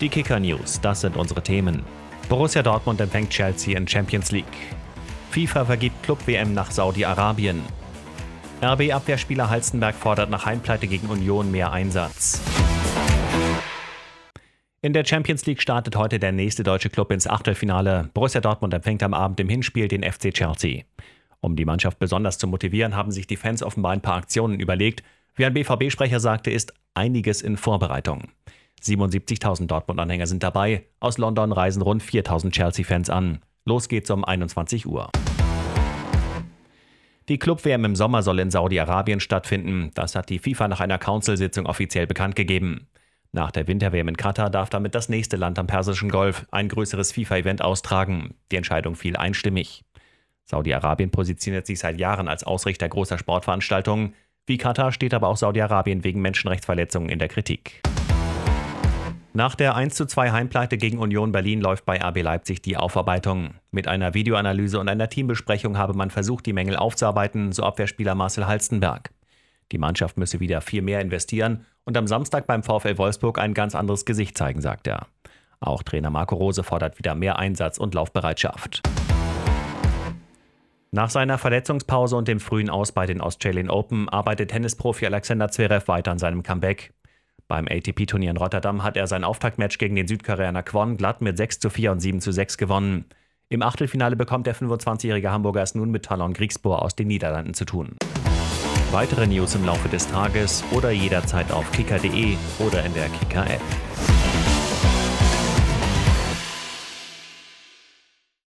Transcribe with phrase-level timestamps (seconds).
[0.00, 1.82] Die Kicker News, das sind unsere Themen.
[2.30, 4.46] Borussia Dortmund empfängt Chelsea in Champions League.
[5.30, 7.60] FIFA vergibt Club-WM nach Saudi-Arabien.
[8.62, 12.40] RB-Abwehrspieler Halstenberg fordert nach Heimpleite gegen Union mehr Einsatz.
[14.80, 18.08] In der Champions League startet heute der nächste deutsche Club ins Achtelfinale.
[18.14, 20.84] Borussia Dortmund empfängt am Abend im Hinspiel den FC Chelsea.
[21.42, 25.02] Um die Mannschaft besonders zu motivieren, haben sich die Fans offenbar ein paar Aktionen überlegt.
[25.34, 28.28] Wie ein BVB-Sprecher sagte, ist einiges in Vorbereitung.
[28.82, 30.86] 77.000 Dortmund-Anhänger sind dabei.
[31.00, 33.40] Aus London reisen rund 4.000 Chelsea-Fans an.
[33.64, 35.10] Los geht's um 21 Uhr.
[37.28, 39.92] Die Club-WM im Sommer soll in Saudi-Arabien stattfinden.
[39.94, 42.88] Das hat die FIFA nach einer Council-Sitzung offiziell bekannt gegeben.
[43.32, 47.12] Nach der Winter-WM in Katar darf damit das nächste Land am Persischen Golf ein größeres
[47.12, 48.34] FIFA-Event austragen.
[48.50, 49.84] Die Entscheidung fiel einstimmig.
[50.46, 54.14] Saudi-Arabien positioniert sich seit Jahren als Ausrichter großer Sportveranstaltungen.
[54.46, 57.82] Wie Katar steht aber auch Saudi-Arabien wegen Menschenrechtsverletzungen in der Kritik.
[59.32, 63.54] Nach der 1:2 Heimpleite gegen Union Berlin läuft bei RB Leipzig die Aufarbeitung.
[63.70, 68.48] Mit einer Videoanalyse und einer Teambesprechung habe man versucht, die Mängel aufzuarbeiten, so Abwehrspieler Marcel
[68.48, 69.10] Halstenberg.
[69.70, 73.76] Die Mannschaft müsse wieder viel mehr investieren und am Samstag beim VfL Wolfsburg ein ganz
[73.76, 75.06] anderes Gesicht zeigen, sagt er.
[75.60, 78.82] Auch Trainer Marco Rose fordert wieder mehr Einsatz und Laufbereitschaft.
[80.90, 85.86] Nach seiner Verletzungspause und dem frühen Aus bei den Australian Open arbeitet Tennisprofi Alexander Zverev
[85.86, 86.92] weiter an seinem Comeback.
[87.50, 91.58] Beim ATP-Turnier in Rotterdam hat er sein Auftaktmatch gegen den Südkoreaner Kwon glatt mit 6
[91.58, 93.06] zu 4 und 7 zu 6 gewonnen.
[93.48, 97.64] Im Achtelfinale bekommt der 25-jährige Hamburger es nun mit Talon Griegsbohr aus den Niederlanden zu
[97.64, 97.96] tun.
[98.92, 103.89] Weitere News im Laufe des Tages oder jederzeit auf kicker.de oder in der Kicker-App.